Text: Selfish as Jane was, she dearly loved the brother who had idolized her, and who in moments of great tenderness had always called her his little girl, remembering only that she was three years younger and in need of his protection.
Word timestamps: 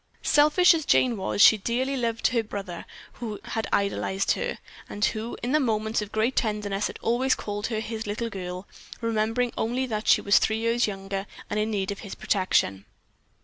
Selfish 0.23 0.73
as 0.73 0.83
Jane 0.83 1.15
was, 1.15 1.43
she 1.43 1.59
dearly 1.59 1.95
loved 1.95 2.31
the 2.31 2.41
brother 2.41 2.85
who 3.21 3.39
had 3.43 3.67
idolized 3.71 4.31
her, 4.31 4.57
and 4.89 5.05
who 5.05 5.37
in 5.43 5.51
moments 5.63 6.01
of 6.01 6.11
great 6.11 6.35
tenderness 6.35 6.87
had 6.87 6.97
always 7.03 7.35
called 7.35 7.67
her 7.67 7.79
his 7.81 8.07
little 8.07 8.31
girl, 8.31 8.67
remembering 8.99 9.53
only 9.55 9.85
that 9.85 10.07
she 10.07 10.19
was 10.19 10.39
three 10.39 10.57
years 10.57 10.87
younger 10.87 11.27
and 11.51 11.59
in 11.59 11.69
need 11.69 11.91
of 11.91 11.99
his 11.99 12.15
protection. 12.15 12.85